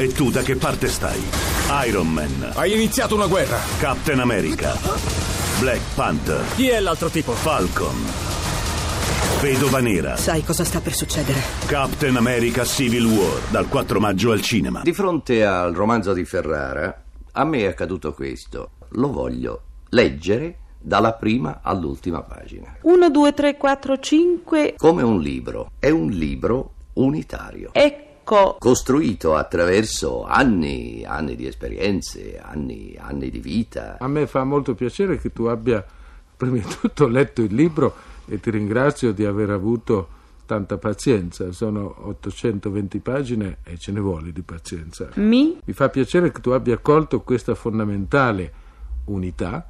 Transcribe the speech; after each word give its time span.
E 0.00 0.08
tu 0.14 0.30
da 0.30 0.40
che 0.40 0.56
parte 0.56 0.88
stai? 0.88 1.20
Iron 1.86 2.10
Man, 2.10 2.52
Hai 2.54 2.72
iniziato 2.72 3.14
una 3.16 3.26
guerra. 3.26 3.58
Captain 3.78 4.18
America, 4.20 4.74
Black 5.58 5.82
Panther, 5.94 6.42
Chi 6.54 6.68
è 6.68 6.80
l'altro 6.80 7.10
tipo? 7.10 7.32
Falcon, 7.32 8.02
Vedova 9.42 9.80
Nera, 9.80 10.16
Sai 10.16 10.42
cosa 10.42 10.64
sta 10.64 10.80
per 10.80 10.94
succedere? 10.94 11.38
Captain 11.66 12.16
America 12.16 12.64
Civil 12.64 13.04
War, 13.04 13.42
dal 13.50 13.68
4 13.68 14.00
maggio 14.00 14.30
al 14.30 14.40
cinema. 14.40 14.80
Di 14.82 14.94
fronte 14.94 15.44
al 15.44 15.74
romanzo 15.74 16.14
di 16.14 16.24
Ferrara, 16.24 17.02
a 17.32 17.44
me 17.44 17.58
è 17.58 17.66
accaduto 17.66 18.14
questo. 18.14 18.70
Lo 18.92 19.12
voglio 19.12 19.64
leggere 19.90 20.60
dalla 20.80 21.12
prima 21.12 21.60
all'ultima 21.62 22.22
pagina. 22.22 22.74
1, 22.80 23.10
2, 23.10 23.34
3, 23.34 23.56
4, 23.58 23.98
5. 23.98 24.74
Come 24.78 25.02
un 25.02 25.20
libro. 25.20 25.70
È 25.78 25.90
un 25.90 26.08
libro 26.08 26.72
unitario. 26.94 27.68
Ecco. 27.74 28.08
Costruito 28.58 29.34
attraverso 29.34 30.24
anni, 30.24 31.04
anni 31.04 31.34
di 31.34 31.46
esperienze, 31.46 32.38
anni, 32.38 32.96
anni 32.96 33.28
di 33.28 33.40
vita. 33.40 33.96
A 33.98 34.06
me 34.06 34.26
fa 34.28 34.44
molto 34.44 34.74
piacere 34.74 35.18
che 35.18 35.32
tu 35.32 35.44
abbia 35.44 35.84
prima 36.36 36.56
di 36.56 36.64
tutto 36.80 37.08
letto 37.08 37.42
il 37.42 37.52
libro 37.52 37.94
e 38.26 38.38
ti 38.38 38.50
ringrazio 38.50 39.12
di 39.12 39.24
aver 39.24 39.50
avuto 39.50 40.08
tanta 40.46 40.78
pazienza. 40.78 41.50
Sono 41.52 42.06
820 42.06 42.98
pagine 43.00 43.58
e 43.64 43.78
ce 43.78 43.90
ne 43.90 44.00
vuole 44.00 44.32
di 44.32 44.42
pazienza. 44.42 45.08
Mi. 45.14 45.58
Mi 45.64 45.72
fa 45.72 45.88
piacere 45.88 46.30
che 46.30 46.40
tu 46.40 46.50
abbia 46.50 46.78
colto 46.78 47.22
questa 47.22 47.54
fondamentale 47.54 48.52
unità 49.06 49.66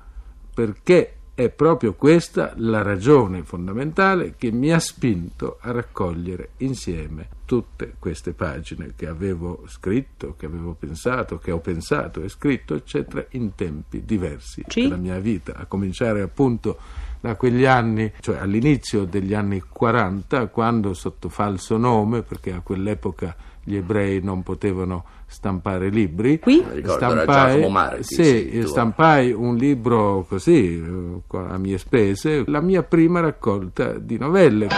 perché 0.52 1.19
è 1.44 1.48
proprio 1.48 1.94
questa 1.94 2.52
la 2.56 2.82
ragione 2.82 3.42
fondamentale 3.44 4.34
che 4.36 4.50
mi 4.52 4.72
ha 4.72 4.78
spinto 4.78 5.56
a 5.60 5.70
raccogliere 5.70 6.50
insieme 6.58 7.28
tutte 7.46 7.94
queste 7.98 8.32
pagine 8.32 8.92
che 8.94 9.06
avevo 9.08 9.64
scritto, 9.66 10.34
che 10.36 10.46
avevo 10.46 10.74
pensato, 10.74 11.38
che 11.38 11.50
ho 11.50 11.58
pensato 11.58 12.22
e 12.22 12.28
scritto, 12.28 12.74
eccetera, 12.74 13.24
in 13.30 13.54
tempi 13.54 14.04
diversi 14.04 14.62
Sì. 14.68 14.82
della 14.82 14.96
mia 14.96 15.18
vita, 15.18 15.54
a 15.56 15.64
cominciare 15.66 16.20
appunto 16.20 16.78
da 17.20 17.34
quegli 17.36 17.64
anni, 17.64 18.12
cioè 18.20 18.38
all'inizio 18.38 19.04
degli 19.04 19.34
anni 19.34 19.60
40, 19.60 20.46
quando 20.48 20.94
sotto 20.94 21.28
falso 21.28 21.76
nome, 21.76 22.22
perché 22.22 22.52
a 22.52 22.60
quell'epoca 22.60 23.34
gli 23.62 23.76
ebrei 23.76 24.20
non 24.22 24.42
potevano 24.42 25.04
stampare 25.26 25.90
libri, 25.90 26.38
Qui? 26.38 26.64
Giacomo 26.82 27.68
Marchi, 27.68 28.02
sì, 28.02 28.62
stampai 28.66 29.32
un 29.32 29.56
libro 29.56 30.24
così, 30.28 30.82
eh, 30.82 31.36
a 31.36 31.56
mie 31.56 31.78
spese, 31.78 32.44
la 32.46 32.60
mia 32.60 32.82
prima 32.82 33.20
raccolta 33.20 33.92
di 33.92 34.18
novelle. 34.18 34.68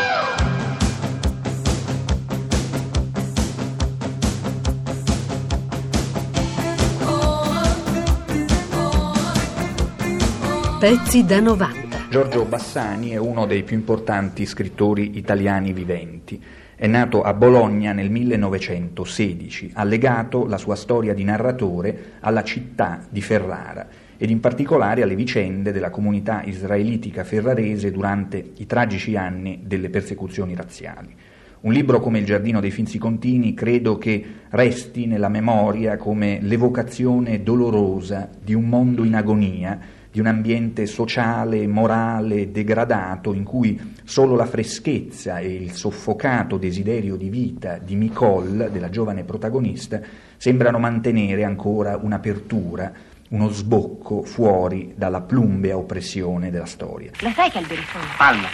Pezzi 10.83 11.25
da 11.25 11.39
90. 11.39 12.09
Giorgio 12.11 12.45
Bassani 12.45 13.11
è 13.11 13.17
uno 13.17 13.47
dei 13.47 13.63
più 13.63 13.77
importanti 13.77 14.45
scrittori 14.45 15.17
italiani 15.17 15.73
viventi. 15.73 16.43
È 16.83 16.89
nato 16.89 17.23
a 17.23 17.33
Bologna 17.33 17.93
nel 17.93 18.11
1916, 18.11 19.71
ha 19.75 19.85
legato 19.85 20.47
la 20.47 20.59
sua 20.59 20.75
storia 20.75 21.15
di 21.15 21.23
narratore 21.23 22.15
alla 22.19 22.43
città 22.43 23.07
di 23.09 23.21
Ferrara 23.21 23.87
ed 24.17 24.31
in 24.31 24.41
particolare 24.41 25.05
alle 25.05 25.15
vicende 25.15 25.71
della 25.71 25.91
comunità 25.91 26.43
israelitica 26.43 27.23
ferrarese 27.23 27.93
durante 27.93 28.55
i 28.57 28.67
tragici 28.67 29.15
anni 29.15 29.61
delle 29.63 29.91
persecuzioni 29.91 30.57
razziali. 30.57 31.15
Un 31.61 31.73
libro 31.73 32.01
come 32.01 32.19
Il 32.19 32.25
giardino 32.25 32.59
dei 32.59 32.73
Finzi 32.73 32.99
Contini 32.99 33.55
credo 33.55 33.97
che 33.97 34.25
resti 34.49 35.07
nella 35.07 35.29
memoria 35.29 35.97
come 35.97 36.41
l'evocazione 36.43 37.45
dolorosa 37.45 38.29
di 38.43 38.55
un 38.55 38.65
mondo 38.65 39.05
in 39.05 39.15
agonia, 39.15 39.79
di 40.13 40.21
un 40.21 40.27
ambiente 40.27 40.85
sociale, 40.85 41.67
morale, 41.67 42.53
degradato, 42.53 43.33
in 43.33 43.45
cui 43.45 43.95
solo 44.05 44.37
la 44.37 44.45
freschezza 44.45 45.39
e 45.39 45.55
il 45.55 45.73
soffocato 45.73 46.59
desiderio 46.59 47.17
di 47.17 47.31
vita 47.31 47.79
di 47.79 47.95
Nicole, 47.95 48.71
della 48.71 48.91
giovane 48.91 49.25
protagonista, 49.25 50.01
sembrano 50.37 50.79
mantenere 50.79 51.45
ancora 51.45 51.97
un'apertura, 51.97 52.93
uno 53.31 53.49
sbocco 53.49 54.23
fuori 54.23 54.93
dalla 54.95 55.23
plumbea 55.23 55.79
oppressione 55.79 56.51
della 56.51 56.67
storia. 56.67 57.11
La 57.21 57.33
sai 57.33 57.51
che 57.51 57.57
alberi 57.57 57.83
sono? 57.91 58.05
Palma. 58.19 58.49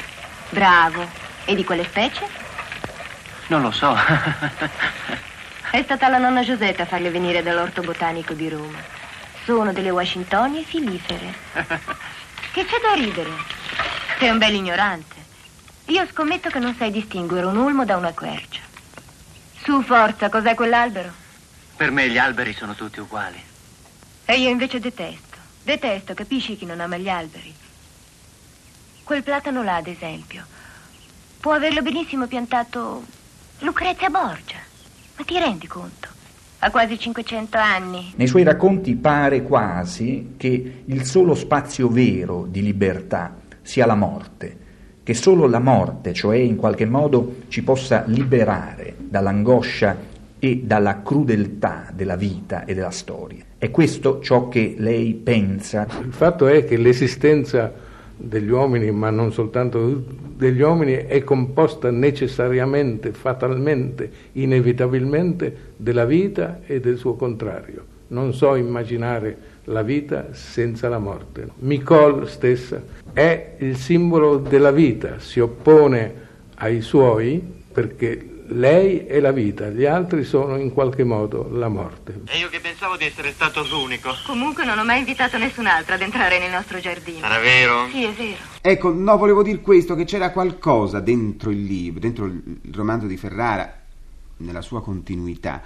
Bravo. 0.50 1.04
E 1.44 1.56
di 1.56 1.64
quale 1.64 1.82
specie? 1.82 2.24
Non 3.48 3.62
lo 3.62 3.72
so. 3.72 3.92
È 5.72 5.82
stata 5.82 6.08
la 6.08 6.18
nonna 6.18 6.42
Giusetta 6.42 6.84
a 6.84 6.86
farle 6.86 7.10
venire 7.10 7.42
dall'orto 7.42 7.82
botanico 7.82 8.32
di 8.32 8.48
Roma. 8.48 8.97
Sono 9.48 9.72
delle 9.72 9.88
Washingtonie 9.88 10.62
filifere. 10.62 11.34
Che 12.52 12.64
c'è 12.66 12.76
da 12.82 12.92
ridere? 12.92 13.30
Sei 14.18 14.28
un 14.28 14.36
bel 14.36 14.52
ignorante. 14.52 15.14
Io 15.86 16.06
scommetto 16.12 16.50
che 16.50 16.58
non 16.58 16.74
sai 16.74 16.90
distinguere 16.90 17.46
un 17.46 17.56
ulmo 17.56 17.86
da 17.86 17.96
una 17.96 18.12
quercia. 18.12 18.60
Su, 19.62 19.80
forza, 19.82 20.28
cos'è 20.28 20.54
quell'albero? 20.54 21.10
per 21.76 21.90
me 21.90 22.10
gli 22.10 22.18
alberi 22.18 22.52
sono 22.52 22.74
tutti 22.74 23.00
uguali. 23.00 23.42
E 24.26 24.38
io 24.38 24.50
invece 24.50 24.80
detesto. 24.80 25.38
Detesto, 25.62 26.12
capisci 26.12 26.58
chi 26.58 26.66
non 26.66 26.80
ama 26.80 26.98
gli 26.98 27.08
alberi? 27.08 27.54
Quel 29.02 29.22
platano 29.22 29.62
là, 29.62 29.76
ad 29.76 29.86
esempio, 29.86 30.44
può 31.40 31.54
averlo 31.54 31.80
benissimo 31.80 32.26
piantato 32.26 33.02
Lucrezia 33.60 34.10
Borgia. 34.10 34.58
Ma 35.16 35.24
ti 35.24 35.38
rendi 35.38 35.66
conto? 35.66 36.07
Ha 36.60 36.72
quasi 36.72 36.98
500 36.98 37.56
anni. 37.56 38.12
Nei 38.16 38.26
suoi 38.26 38.42
racconti 38.42 38.96
pare 38.96 39.42
quasi 39.42 40.34
che 40.36 40.82
il 40.84 41.04
solo 41.04 41.36
spazio 41.36 41.88
vero 41.88 42.46
di 42.48 42.62
libertà 42.62 43.36
sia 43.62 43.86
la 43.86 43.94
morte, 43.94 44.56
che 45.04 45.14
solo 45.14 45.46
la 45.46 45.60
morte, 45.60 46.12
cioè 46.12 46.36
in 46.36 46.56
qualche 46.56 46.84
modo, 46.84 47.42
ci 47.46 47.62
possa 47.62 48.02
liberare 48.06 48.96
dall'angoscia 48.98 49.96
e 50.40 50.62
dalla 50.64 51.00
crudeltà 51.02 51.92
della 51.94 52.16
vita 52.16 52.64
e 52.64 52.74
della 52.74 52.90
storia. 52.90 53.44
È 53.56 53.70
questo 53.70 54.20
ciò 54.20 54.48
che 54.48 54.74
lei 54.78 55.14
pensa 55.14 55.86
Il 56.02 56.12
fatto 56.12 56.48
è 56.48 56.64
che 56.64 56.76
l'esistenza 56.76 57.72
degli 58.18 58.50
uomini, 58.50 58.90
ma 58.90 59.10
non 59.10 59.32
soltanto 59.32 60.02
degli 60.36 60.60
uomini, 60.60 60.92
è 60.94 61.22
composta 61.22 61.90
necessariamente, 61.90 63.12
fatalmente, 63.12 64.10
inevitabilmente 64.32 65.56
della 65.76 66.04
vita 66.04 66.60
e 66.66 66.80
del 66.80 66.98
suo 66.98 67.14
contrario. 67.14 67.96
Non 68.08 68.34
so 68.34 68.54
immaginare 68.56 69.36
la 69.64 69.82
vita 69.82 70.28
senza 70.32 70.88
la 70.88 70.98
morte. 70.98 71.48
Micol 71.58 72.28
stessa 72.28 72.82
è 73.12 73.54
il 73.58 73.76
simbolo 73.76 74.38
della 74.38 74.72
vita, 74.72 75.18
si 75.18 75.40
oppone 75.40 76.26
ai 76.56 76.80
suoi 76.80 77.40
perché 77.70 78.37
lei 78.48 79.06
è 79.06 79.20
la 79.20 79.32
vita, 79.32 79.68
gli 79.68 79.84
altri 79.84 80.24
sono 80.24 80.56
in 80.56 80.72
qualche 80.72 81.04
modo 81.04 81.48
la 81.50 81.68
morte. 81.68 82.20
E 82.26 82.38
io 82.38 82.48
che 82.48 82.60
pensavo 82.60 82.96
di 82.96 83.04
essere 83.04 83.32
stato 83.32 83.62
l'unico. 83.62 84.10
Comunque 84.26 84.64
non 84.64 84.78
ho 84.78 84.84
mai 84.84 84.98
invitato 84.98 85.38
nessun 85.38 85.66
altro 85.66 85.94
ad 85.94 86.02
entrare 86.02 86.38
nel 86.38 86.50
nostro 86.50 86.78
giardino. 86.78 87.24
Era 87.24 87.38
vero? 87.38 87.88
Sì, 87.90 88.04
è 88.04 88.12
vero. 88.12 88.36
Ecco, 88.60 88.92
no, 88.92 89.16
volevo 89.16 89.42
dire 89.42 89.60
questo, 89.60 89.94
che 89.94 90.04
c'era 90.04 90.30
qualcosa 90.30 91.00
dentro 91.00 91.50
il 91.50 91.62
libro, 91.62 92.00
dentro 92.00 92.26
il 92.26 92.58
il 92.62 92.74
romanzo 92.74 93.06
di 93.06 93.16
Ferrara, 93.16 93.80
nella 94.38 94.60
sua 94.60 94.82
continuità, 94.82 95.62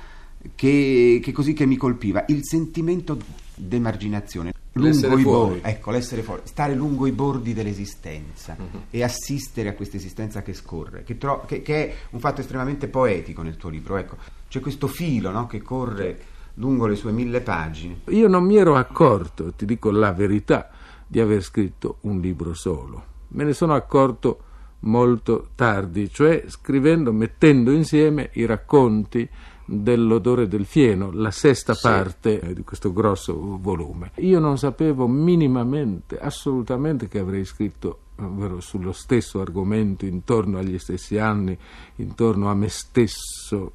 che, 0.55 1.21
che 1.23 1.33
così 1.33 1.53
che 1.53 1.67
mi 1.67 1.77
colpiva, 1.77 2.25
il 2.29 2.41
sentimento 2.43 3.19
d'emarginazione. 3.55 4.53
Lungo 4.75 5.19
i 5.19 5.23
bordi, 5.23 5.61
ecco, 5.63 5.91
l'essere 5.91 6.23
fuori, 6.23 6.41
stare 6.45 6.75
lungo 6.75 7.07
i 7.07 7.13
bordi 7.13 7.53
dell'esistenza 7.53 8.57
e 8.91 9.03
assistere 9.03 9.69
a 9.69 9.75
questa 9.75 9.97
esistenza 9.97 10.41
che 10.43 10.55
scorre, 10.55 11.03
che, 11.03 11.19
tro- 11.19 11.45
che- 11.47 11.61
che 11.61 11.89
è 11.89 11.95
un 12.11 12.21
fatto 12.21 12.41
estremamente 12.41 12.89
poetico 12.89 13.43
nel 13.43 13.57
tuo 13.59 13.69
libro, 13.69 13.97
ecco. 13.99 14.17
C'è 14.49 14.61
questo 14.61 14.87
filo 14.87 15.31
no, 15.31 15.47
che 15.47 15.61
corre 15.61 16.19
lungo 16.55 16.87
le 16.87 16.97
sue 16.97 17.13
mille 17.13 17.41
pagine. 17.43 18.01
Io 18.09 18.29
non 18.29 18.45
mi 18.45 18.57
ero 18.57 18.77
accorto, 18.77 19.53
ti 19.53 19.67
dico 19.67 19.91
la 19.91 20.13
verità, 20.13 20.71
di 21.07 21.21
aver 21.21 21.43
scritto 21.43 21.99
un 22.03 22.21
libro 22.21 22.55
solo. 22.55 23.05
Me 23.29 23.45
ne 23.45 23.53
sono 23.53 23.75
accorto 23.75 24.41
molto 24.81 25.49
tardi, 25.55 26.11
cioè 26.11 26.45
scrivendo, 26.49 27.13
mettendo 27.13 27.71
insieme 27.73 28.31
i 28.35 28.47
racconti 28.47 29.29
dell'odore 29.65 30.49
del 30.49 30.65
fieno, 30.65 31.11
la 31.13 31.31
sesta 31.31 31.75
parte 31.81 32.41
eh, 32.41 32.55
di 32.55 32.63
questo 32.63 32.93
grosso 32.93 33.59
volume. 33.61 34.13
Io 34.17 34.39
non 34.39 34.59
sapevo 34.59 35.07
minimamente, 35.07 36.19
assolutamente 36.19 37.09
che 37.09 37.19
avrei 37.19 37.45
scritto 37.45 37.99
eh, 38.17 38.25
ovvero 38.25 38.61
sullo 38.61 38.93
stesso 38.93 39.41
argomento, 39.41 40.05
intorno 40.05 40.59
agli 40.59 40.79
stessi 40.79 41.19
anni, 41.19 41.57
intorno 41.97 42.51
a 42.51 42.55
me 42.55 42.69
stesso 42.69 43.73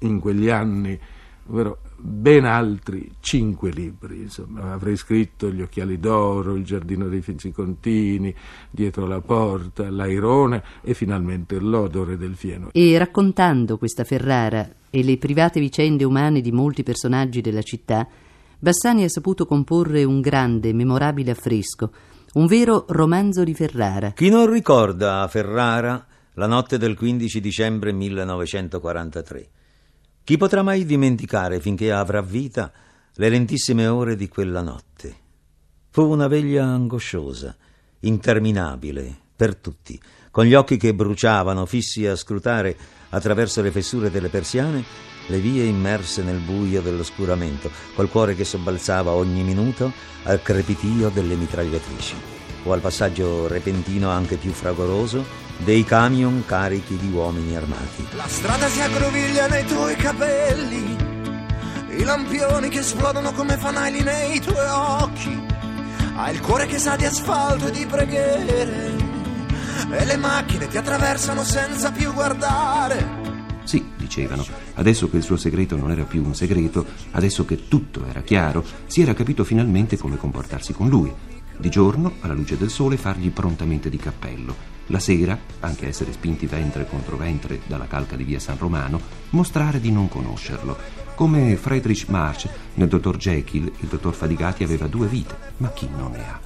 in 0.00 0.20
quegli 0.20 0.48
anni, 0.48 0.98
ovvero 1.48 1.78
ben 1.96 2.44
altri 2.44 3.10
cinque 3.20 3.70
libri. 3.70 4.22
Insomma, 4.22 4.72
avrei 4.72 4.96
scritto 4.96 5.50
Gli 5.50 5.60
occhiali 5.60 5.98
d'oro, 5.98 6.54
Il 6.54 6.64
giardino 6.64 7.08
dei 7.08 7.20
Finzicontini, 7.20 8.34
Dietro 8.70 9.06
la 9.06 9.20
porta, 9.20 9.90
L'Airone 9.90 10.62
e 10.82 10.94
finalmente 10.94 11.58
L'odore 11.58 12.16
del 12.16 12.36
fieno. 12.36 12.70
E 12.72 12.96
raccontando 12.96 13.76
questa 13.76 14.04
Ferrara 14.04 14.68
e 14.90 15.02
le 15.02 15.16
private 15.16 15.60
vicende 15.60 16.04
umane 16.04 16.40
di 16.40 16.52
molti 16.52 16.82
personaggi 16.82 17.40
della 17.40 17.62
città, 17.62 18.06
Bassani 18.58 19.04
ha 19.04 19.08
saputo 19.08 19.46
comporre 19.46 20.04
un 20.04 20.20
grande, 20.20 20.72
memorabile 20.74 21.30
affresco, 21.30 21.90
un 22.34 22.46
vero 22.46 22.84
romanzo 22.88 23.42
di 23.44 23.54
Ferrara. 23.54 24.12
Chi 24.12 24.28
non 24.28 24.50
ricorda 24.50 25.22
a 25.22 25.28
Ferrara 25.28 26.06
la 26.34 26.46
notte 26.46 26.76
del 26.76 26.96
15 26.96 27.40
dicembre 27.40 27.92
1943? 27.92 29.48
Chi 30.22 30.36
potrà 30.36 30.62
mai 30.62 30.84
dimenticare 30.84 31.60
finché 31.60 31.90
avrà 31.90 32.20
vita 32.20 32.70
le 33.14 33.28
lentissime 33.28 33.86
ore 33.86 34.14
di 34.14 34.28
quella 34.28 34.60
notte? 34.60 35.16
Fu 35.88 36.02
una 36.02 36.28
veglia 36.28 36.64
angosciosa, 36.66 37.56
interminabile, 38.00 39.16
per 39.34 39.56
tutti, 39.56 40.00
con 40.30 40.44
gli 40.44 40.54
occhi 40.54 40.76
che 40.76 40.94
bruciavano, 40.94 41.66
fissi 41.66 42.06
a 42.06 42.14
scrutare 42.14 42.76
attraverso 43.10 43.62
le 43.62 43.70
fessure 43.70 44.10
delle 44.10 44.28
persiane 44.28 44.84
le 45.30 45.38
vie 45.38 45.64
immerse 45.64 46.22
nel 46.22 46.38
buio 46.38 46.82
dell'oscuramento, 46.82 47.70
col 47.94 48.10
cuore 48.10 48.34
che 48.34 48.44
sobbalzava 48.44 49.12
ogni 49.12 49.42
minuto 49.42 49.92
al 50.24 50.42
crepitio 50.42 51.08
delle 51.08 51.36
mitragliatrici, 51.36 52.14
o 52.64 52.72
al 52.72 52.80
passaggio 52.80 53.46
repentino 53.46 54.10
anche 54.10 54.36
più 54.36 54.50
fragoroso 54.52 55.24
dei 55.58 55.84
camion 55.84 56.42
carichi 56.44 56.96
di 56.96 57.10
uomini 57.12 57.56
armati. 57.56 58.06
La 58.12 58.26
strada 58.26 58.66
si 58.68 58.80
aggroviglia 58.80 59.46
nei 59.46 59.64
tuoi 59.66 59.94
capelli, 59.94 60.96
i 61.90 62.02
lampioni 62.02 62.68
che 62.68 62.80
esplodono 62.80 63.32
come 63.32 63.56
fanali 63.56 64.02
nei 64.02 64.40
tuoi 64.40 64.66
occhi, 64.68 65.46
hai 66.16 66.34
il 66.34 66.40
cuore 66.40 66.66
che 66.66 66.78
sa 66.78 66.96
di 66.96 67.04
asfalto 67.04 67.68
e 67.68 67.70
di 67.70 67.86
preghiere, 67.86 68.89
e 69.90 70.04
le 70.04 70.16
macchine 70.16 70.68
ti 70.68 70.76
attraversano 70.76 71.42
senza 71.44 71.90
più 71.90 72.12
guardare. 72.12 73.38
Sì, 73.64 73.84
dicevano, 73.96 74.44
adesso 74.74 75.08
che 75.08 75.18
il 75.18 75.22
suo 75.22 75.36
segreto 75.36 75.76
non 75.76 75.90
era 75.90 76.04
più 76.04 76.24
un 76.24 76.34
segreto, 76.34 76.86
adesso 77.12 77.44
che 77.44 77.68
tutto 77.68 78.04
era 78.06 78.22
chiaro, 78.22 78.64
si 78.86 79.02
era 79.02 79.14
capito 79.14 79.44
finalmente 79.44 79.96
come 79.96 80.16
comportarsi 80.16 80.72
con 80.72 80.88
lui. 80.88 81.12
Di 81.56 81.68
giorno, 81.68 82.14
alla 82.20 82.32
luce 82.32 82.56
del 82.56 82.70
sole, 82.70 82.96
fargli 82.96 83.30
prontamente 83.30 83.90
di 83.90 83.98
cappello. 83.98 84.78
La 84.86 84.98
sera, 84.98 85.38
anche 85.60 85.86
essere 85.86 86.12
spinti 86.12 86.46
ventre 86.46 86.86
contro 86.88 87.16
ventre 87.16 87.60
dalla 87.66 87.86
calca 87.86 88.16
di 88.16 88.24
via 88.24 88.40
San 88.40 88.58
Romano, 88.58 89.00
mostrare 89.30 89.78
di 89.78 89.92
non 89.92 90.08
conoscerlo. 90.08 90.76
Come 91.14 91.56
Friedrich 91.56 92.08
March, 92.08 92.48
nel 92.74 92.88
dottor 92.88 93.16
Jekyll, 93.18 93.70
il 93.80 93.88
dottor 93.88 94.14
Fadigati 94.14 94.64
aveva 94.64 94.86
due 94.86 95.06
vite, 95.06 95.36
ma 95.58 95.70
chi 95.70 95.88
non 95.94 96.12
ne 96.12 96.28
ha? 96.28 96.40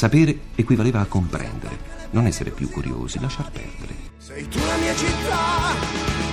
Sapere 0.00 0.32
equivaleva 0.54 1.00
a 1.00 1.04
comprendere, 1.04 1.76
non 2.12 2.24
essere 2.24 2.52
più 2.52 2.70
curiosi, 2.70 3.20
lasciar 3.20 3.50
perdere. 3.50 4.16
Sei 4.16 4.48
tu 4.48 4.56
la 4.56 4.76
mia 4.80 4.94
città, 4.96 5.76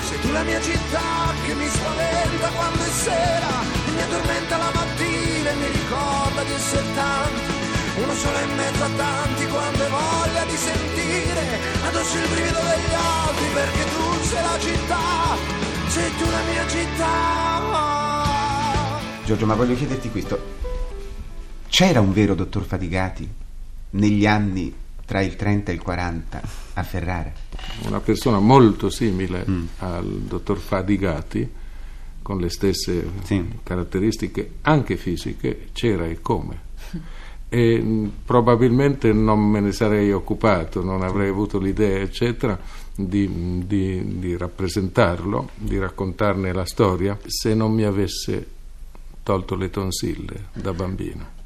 sei 0.08 0.20
tu 0.22 0.32
la 0.32 0.44
mia 0.44 0.62
città 0.62 1.36
che 1.44 1.54
mi 1.54 1.68
spaventa 1.68 2.48
quando 2.48 2.80
è 2.80 2.88
sera 2.88 3.60
e 3.60 3.92
mi 3.92 4.02
addormenta 4.04 4.56
la 4.56 4.72
mattina 4.74 5.50
e 5.52 5.56
mi 5.56 5.68
ricorda 5.68 6.44
di 6.48 6.54
essere 6.54 6.86
tanti. 6.96 7.52
Uno 8.00 8.14
solo 8.14 8.40
in 8.40 8.56
mezzo 8.56 8.84
a 8.86 8.90
tanti 8.96 9.46
quando 9.48 9.84
hai 9.84 9.90
voglia 9.92 10.46
di 10.46 10.56
sentire 10.56 11.60
addosso 11.84 12.18
il 12.24 12.28
brivido 12.32 12.62
degli 12.72 12.96
altri 12.96 13.48
perché 13.52 13.84
tu 13.84 14.24
sei 14.32 14.44
la 14.48 14.60
città, 14.64 15.36
sei 15.92 16.16
tu 16.16 16.24
la 16.24 16.44
mia 16.48 16.68
città. 16.72 17.68
Giorgio, 19.26 19.46
ma 19.46 19.56
voglio 19.56 19.76
chiederti 19.76 20.10
questo. 20.10 20.56
C'era 21.68 22.00
un 22.00 22.14
vero 22.14 22.34
dottor 22.34 22.64
Fatigati 22.64 23.44
negli 23.92 24.26
anni 24.26 24.74
tra 25.06 25.22
il 25.22 25.36
30 25.36 25.72
e 25.72 25.76
il 25.76 25.82
40 25.82 26.42
a 26.74 26.84
Ferrara? 26.84 27.32
Una 27.86 28.00
persona 28.00 28.40
molto 28.40 28.90
simile 28.90 29.46
mm. 29.50 29.66
al 29.80 30.06
dottor 30.06 30.58
Fadigati, 30.58 31.50
con 32.22 32.40
le 32.40 32.50
stesse 32.50 33.10
sì. 33.24 33.48
caratteristiche 33.64 34.56
anche 34.62 34.98
fisiche, 34.98 35.70
c'era 35.72 36.06
e 36.06 36.20
come. 36.22 36.66
E 37.50 37.80
mh, 37.80 38.12
probabilmente 38.26 39.14
non 39.14 39.40
me 39.40 39.62
ne 39.62 39.72
sarei 39.72 40.12
occupato, 40.12 40.84
non 40.84 41.04
avrei 41.04 41.30
avuto 41.30 41.58
l'idea, 41.58 42.00
eccetera, 42.00 42.60
di, 42.94 43.64
di, 43.66 44.20
di 44.20 44.36
rappresentarlo, 44.36 45.52
di 45.56 45.80
raccontarne 45.80 46.52
la 46.52 46.66
storia, 46.66 47.18
se 47.26 47.54
non 47.54 47.72
mi 47.72 47.84
avesse 47.84 48.46
tolto 49.24 49.56
le 49.56 49.70
tonsille 49.70 50.48
da 50.52 50.74
bambino. 50.74 51.37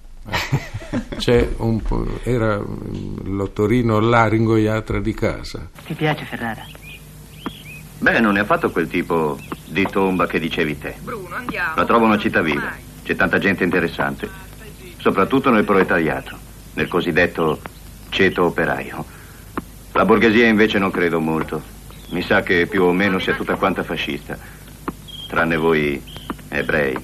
C'è 1.17 1.49
un 1.57 1.81
era 2.23 2.61
l'ottorino 3.23 3.99
laringoiatra 3.99 4.99
di 4.99 5.13
casa. 5.13 5.69
Ti 5.85 5.93
piace 5.93 6.25
Ferrara? 6.25 6.65
Beh, 7.99 8.19
non 8.19 8.37
è 8.37 8.39
affatto 8.39 8.71
quel 8.71 8.87
tipo 8.87 9.37
di 9.65 9.85
tomba 9.89 10.25
che 10.25 10.39
dicevi 10.39 10.77
te. 10.77 10.95
Bruno, 11.01 11.35
andiamo. 11.35 11.75
La 11.75 11.85
trovo 11.85 12.05
una 12.05 12.17
città 12.17 12.41
viva. 12.41 12.73
C'è 13.03 13.15
tanta 13.15 13.37
gente 13.37 13.63
interessante. 13.63 14.27
Soprattutto 14.97 15.51
nel 15.51 15.63
proletariato, 15.63 16.37
nel 16.73 16.87
cosiddetto 16.87 17.61
ceto 18.09 18.45
operaio. 18.45 19.05
La 19.93 20.05
borghesia 20.05 20.47
invece 20.47 20.79
non 20.79 20.91
credo 20.91 21.19
molto. 21.19 21.61
Mi 22.09 22.21
sa 22.21 22.41
che 22.41 22.65
più 22.65 22.83
o 22.83 22.91
meno 22.91 23.19
sia 23.19 23.35
tutta 23.35 23.55
quanta 23.55 23.83
fascista. 23.83 24.37
Tranne 25.27 25.55
voi 25.55 26.01
ebrei, 26.49 26.97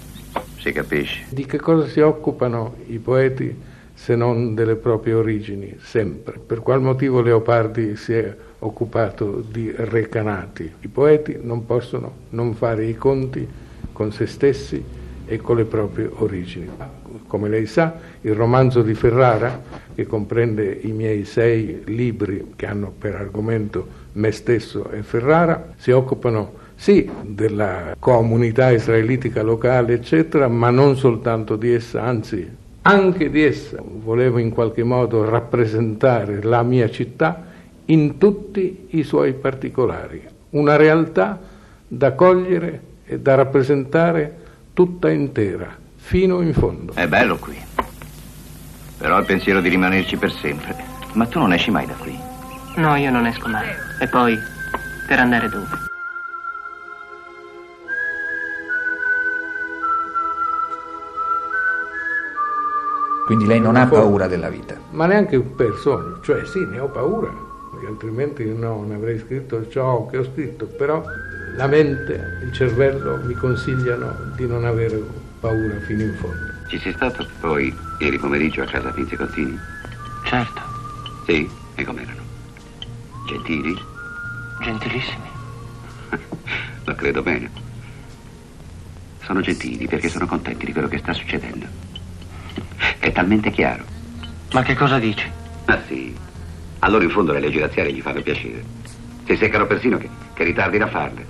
si 0.68 0.74
capisce. 0.74 1.26
Di 1.30 1.46
che 1.46 1.60
cosa 1.60 1.88
si 1.88 2.02
occupano 2.02 2.76
i 2.88 3.00
poeti 3.00 3.56
se 3.94 4.16
non 4.16 4.54
delle 4.54 4.76
proprie 4.76 5.14
origini, 5.14 5.78
sempre? 5.82 6.40
Per 6.46 6.60
qual 6.60 6.82
motivo 6.82 7.22
Leopardi 7.22 7.96
si 7.96 8.14
è 8.14 8.36
occupato 8.60 9.44
di 9.50 9.74
recanati? 9.76 10.72
I 10.82 10.88
poeti 10.88 11.38
non 11.42 11.66
possono 11.66 12.14
non 12.32 12.54
fare 12.54 12.86
i 12.86 12.96
conti 12.96 13.48
con 13.94 14.12
se 14.12 14.28
stessi 14.28 14.84
e 15.26 15.38
con 15.38 15.56
le 15.56 15.66
proprie 15.66 16.10
origini. 16.14 16.70
Come 17.28 17.50
lei 17.50 17.66
sa, 17.66 17.98
il 18.22 18.36
romanzo 18.36 18.82
di 18.82 18.94
Ferrara, 18.94 19.86
che 19.96 20.06
comprende 20.06 20.80
i 20.84 20.92
miei 20.92 21.26
sei 21.26 21.82
libri 21.86 22.54
che 22.56 22.66
hanno 22.66 22.94
per 22.98 23.16
argomento 23.16 24.06
me 24.14 24.32
stesso 24.32 24.90
e 24.92 25.02
Ferrara, 25.02 25.74
si 25.78 25.92
occupano 25.92 26.66
sì 26.78 27.10
della 27.24 27.96
comunità 28.00 28.70
israelitica 28.72 29.42
locale, 29.42 29.94
eccetera, 29.94 30.48
ma 30.48 30.70
non 30.70 30.96
soltanto 30.96 31.56
di 31.56 31.74
essa, 31.74 32.04
anzi 32.04 32.50
anche 32.84 33.30
di 33.30 33.44
essa. 33.44 33.78
Volevo 33.84 34.38
in 34.38 34.52
qualche 34.52 34.84
modo 34.84 35.28
rappresentare 35.28 36.42
la 36.44 36.64
mia 36.64 36.90
città 36.90 37.44
in 37.86 38.18
tutti 38.18 38.88
i 38.92 39.04
suoi 39.04 39.34
particolari, 39.34 40.24
una 40.52 40.76
realtà 40.76 41.40
da 41.88 42.14
cogliere 42.14 42.82
e 43.06 43.20
da 43.20 43.36
rappresentare 43.36 44.36
tutta 44.74 45.10
intera, 45.10 45.76
fino 45.96 46.42
in 46.42 46.54
fondo. 46.54 46.94
È 46.94 47.08
bello 47.08 47.38
qui, 47.38 47.58
però 48.98 49.20
il 49.20 49.26
pensiero 49.26 49.62
di 49.62 49.70
rimanerci 49.70 50.16
per 50.16 50.32
sempre. 50.32 50.76
Ma 51.14 51.26
tu 51.26 51.40
non 51.40 51.54
esci 51.54 51.72
mai 51.72 51.88
da 51.88 51.94
qui. 51.94 52.18
No, 52.76 52.96
io 52.96 53.10
non 53.10 53.26
esco 53.26 53.48
mai. 53.48 53.68
E 54.00 54.08
poi, 54.08 54.38
per 55.08 55.20
andare 55.20 55.50
dove? 55.50 55.86
Quindi 63.28 63.46
lei 63.46 63.60
non, 63.60 63.76
ha 63.76 63.86
paura 63.88 64.26
della 64.26 64.48
vita. 64.48 64.80
Ma 64.92 65.06
neanche 65.06 65.38
per 65.42 65.76
sogno, 65.76 66.22
cioè 66.22 66.46
sì, 66.46 66.66
ne 66.66 66.80
ho 66.80 66.88
paura, 66.88 67.30
perché 67.72 67.88
altrimenti 67.88 68.46
no, 68.46 68.78
non 68.80 68.94
avrei 68.94 69.20
scritto 69.20 69.68
ciò 69.68 70.06
che 70.06 70.20
ho 70.20 70.24
scritto, 70.24 70.66
però 70.66 71.04
la 71.58 71.68
mente, 71.68 72.40
il 72.42 72.54
cervello 72.54 73.20
mi 73.26 73.34
consigliano 73.34 74.32
di 74.34 74.48
non 74.48 74.64
avere 74.64 75.04
paura 75.42 75.78
fino 75.82 76.04
in 76.04 76.14
fondo. 76.14 76.54
Ci 76.70 76.80
sei 76.80 76.94
stato 76.94 77.28
poi 77.42 77.76
ieri 78.00 78.18
pomeriggio 78.18 78.62
a 78.62 78.66
casa 78.66 78.92
Pinze 78.92 79.18
Cozzini? 79.18 79.60
Certo. 80.24 80.62
Sì? 81.26 81.50
E 81.76 81.84
com'erano? 81.84 82.22
Gentili? 83.28 83.78
Gentilissimi. 84.62 85.30
Lo 86.86 86.96
credo 86.96 87.22
bene. 87.22 87.52
Sono 89.20 89.42
gentili 89.42 89.86
perché 89.86 90.08
sono 90.08 90.26
contenti 90.28 90.66
di 90.66 90.72
quello 90.72 90.88
che 90.88 91.00
sta 91.00 91.12
succedendo. 91.12 91.87
È 93.00 93.12
talmente 93.12 93.52
chiaro. 93.52 93.84
Ma 94.54 94.64
che 94.64 94.76
cosa 94.76 95.00
dici? 95.00 95.30
Ah 95.66 95.82
sì. 95.88 96.16
Allora 96.80 97.04
in 97.04 97.10
fondo 97.10 97.34
le 97.34 97.40
leggi 97.40 97.60
razziali 97.60 97.94
gli 97.94 98.02
fanno 98.02 98.22
piacere. 98.22 98.64
Si 99.26 99.36
seccano 99.36 99.66
persino 99.66 99.98
che, 99.98 100.10
che 100.34 100.44
ritardino 100.44 100.86
a 100.86 100.90
farle. 100.90 101.26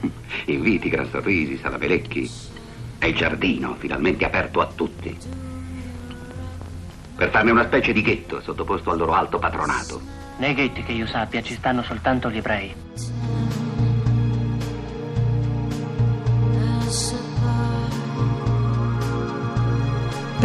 Inviti, 0.46 0.88
gran 0.88 1.08
sorrisi, 1.08 1.58
salamelecchi. 1.58 2.30
E 2.98 3.08
il 3.08 3.14
giardino 3.14 3.74
finalmente 3.78 4.24
aperto 4.24 4.60
a 4.60 4.66
tutti. 4.66 5.16
Per 7.16 7.30
farne 7.30 7.50
una 7.50 7.64
specie 7.64 7.92
di 7.92 8.02
ghetto 8.02 8.40
sottoposto 8.42 8.90
al 8.90 8.98
loro 8.98 9.14
alto 9.14 9.38
patronato. 9.38 10.00
Nei 10.38 10.54
ghetti 10.54 10.82
che 10.82 10.92
io 10.92 11.06
sappia 11.06 11.42
ci 11.42 11.54
stanno 11.54 11.82
soltanto 11.82 12.30
gli 12.30 12.36
ebrei. 12.36 12.74